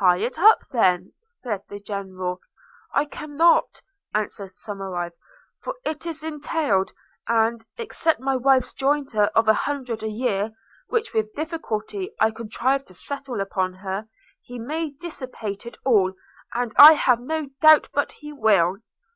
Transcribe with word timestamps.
'Tie 0.00 0.16
it 0.16 0.40
up, 0.40 0.64
then,' 0.72 1.12
said 1.22 1.62
the 1.68 1.78
General. 1.78 2.40
'I 2.94 3.04
cannot,' 3.04 3.80
answered 4.12 4.56
Somerive, 4.56 5.12
'for 5.62 5.76
it 5.84 6.04
is 6.04 6.24
entailed, 6.24 6.90
and, 7.28 7.64
except 7.76 8.18
my 8.18 8.34
wife's 8.34 8.74
jointure 8.74 9.26
of 9.36 9.46
an 9.46 9.54
hundred 9.54 10.02
a 10.02 10.08
year, 10.08 10.50
which 10.88 11.14
with 11.14 11.32
difficulty 11.36 12.12
I 12.18 12.32
contrived 12.32 12.88
to 12.88 12.94
settle 12.94 13.40
upon 13.40 13.74
her, 13.74 14.08
he 14.40 14.58
may 14.58 14.90
dissipate 15.00 15.64
it 15.64 15.76
all, 15.84 16.12
and 16.52 16.72
I 16.76 16.94
have 16.94 17.20
no 17.20 17.50
doubt 17.60 17.88
but 17.92 18.10
he 18.10 18.32
will.' 18.32 18.78